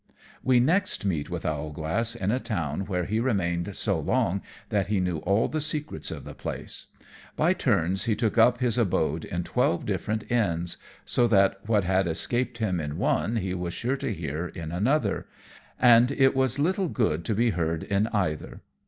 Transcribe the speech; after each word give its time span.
_We 0.43 0.59
next 0.59 1.05
meet 1.05 1.29
with 1.29 1.45
Owlglass 1.45 2.15
in 2.15 2.31
a 2.31 2.39
town 2.39 2.87
where 2.87 3.05
he 3.05 3.19
remained 3.19 3.75
so 3.75 3.99
long 3.99 4.41
that 4.69 4.87
he 4.87 4.99
knew 4.99 5.17
all 5.19 5.47
the 5.47 5.61
secrets 5.61 6.09
of 6.09 6.23
the 6.23 6.33
place. 6.33 6.87
By 7.35 7.53
turns 7.53 8.05
he 8.05 8.15
took 8.15 8.35
up 8.35 8.57
his 8.57 8.79
abode 8.79 9.25
in 9.25 9.43
twelve 9.43 9.85
different 9.85 10.31
inns, 10.31 10.77
so 11.05 11.27
that 11.27 11.59
what 11.69 11.83
had 11.83 12.07
escaped 12.07 12.57
him 12.57 12.79
in 12.79 12.97
one 12.97 13.35
he 13.35 13.53
was 13.53 13.75
sure 13.75 13.97
to 13.97 14.11
hear 14.11 14.47
in 14.47 14.71
another, 14.71 15.27
and 15.79 16.09
it 16.11 16.35
was 16.35 16.57
little 16.57 16.89
good 16.89 17.27
he 17.27 17.51
heard 17.51 17.83
in 17.83 18.07
either. 18.07 18.61